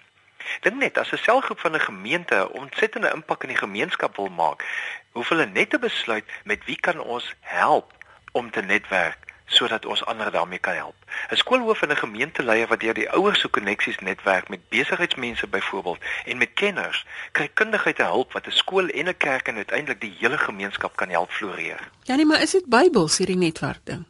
[0.60, 4.28] Dink net as 'n selgroep van 'n gemeente 'n ontsettende impak in die gemeenskap wil
[4.28, 4.64] maak,
[5.12, 7.92] hoef hulle net te besluit met wie kan ons help
[8.32, 10.94] om te netwerk sodat ons ander daarmee kan help.
[11.30, 15.98] 'n Skoolhoof en 'n gemeenteleier wat deur die ouers se koneksies netwerk met besigheidsmense byvoorbeeld
[16.24, 20.00] en met kenners, kry kundigheid en hulp wat 'n skool en 'n kerk en uiteindelik
[20.00, 21.88] die hele gemeenskap kan help floreer.
[22.02, 24.04] Ja nee, maar is dit Bybels hierdie netwerk ding?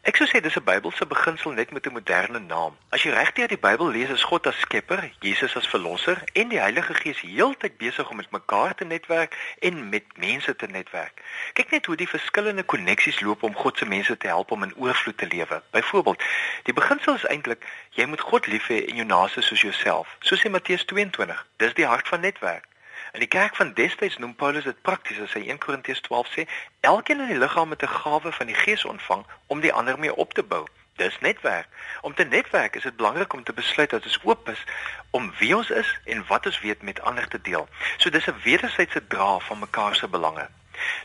[0.00, 2.76] Ek sou sê dis 'n Bybelse beginsel net met 'n moderne naam.
[2.88, 6.60] As jy regdeur die Bybel lees, is God as Skepper, Jesus as Verlosser en die
[6.60, 11.22] Heilige Gees heeltyd besig om met mekaar te netwerk en met mense te netwerk.
[11.52, 14.76] Kyk net hoe die verskillende koneksies loop om God se mense te help om in
[14.76, 15.62] oorvloed te lewe.
[15.70, 16.22] Byvoorbeeld,
[16.62, 20.16] die beginsel is eintlik jy moet God lief hê en jou naaste soos jouself.
[20.20, 21.46] So sê Matteus 22.
[21.56, 22.69] Dis die hart van netwerk.
[23.12, 26.44] In die kerk van destyds noem Paulus dit prakties as hy 1 Korintiërs 12 sê,
[26.86, 30.14] elkeen in die liggaam het 'n gawe van die Gees ontvang om die ander mee
[30.14, 30.66] op te bou.
[30.96, 31.66] Dis netwerk.
[32.00, 34.64] Om te netwerk is dit belangrik om te besluit dat ons oop is
[35.10, 37.68] om wie ons is en wat ons weet met ander te deel.
[37.96, 40.48] So dis 'n wederwysige dra van mekaar se belange.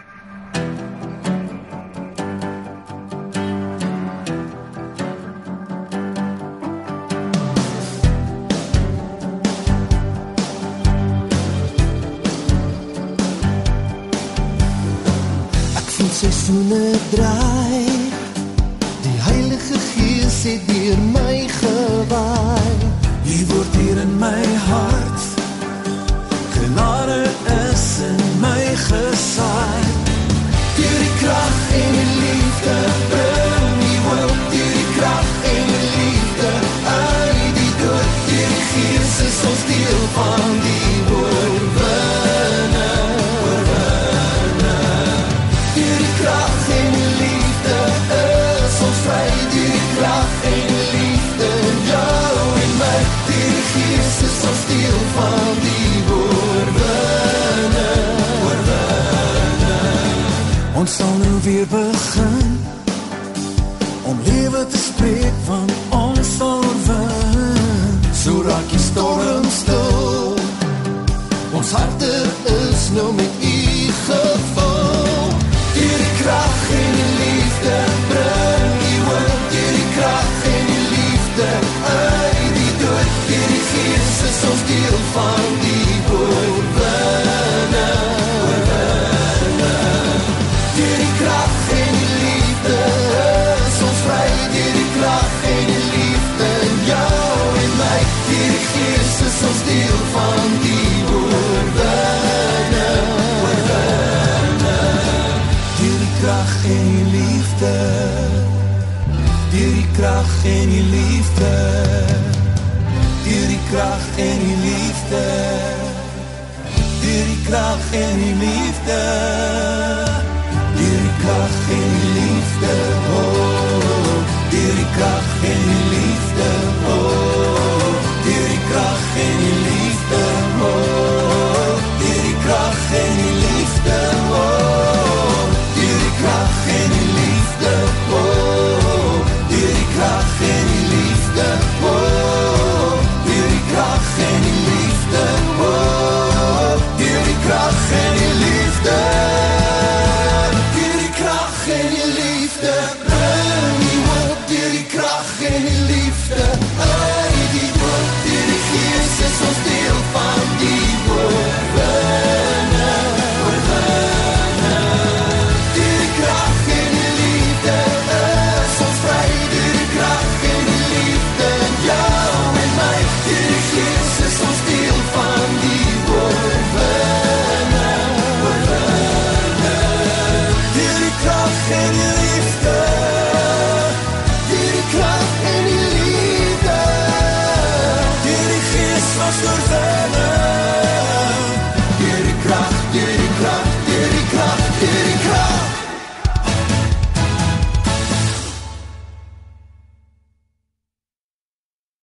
[16.20, 17.86] seisoene draai
[19.02, 22.89] Die Heilige Gees het deur my gewaai
[23.30, 25.22] Jy word hier in my hart.
[26.50, 27.30] Genade
[27.62, 29.89] is in my gesaai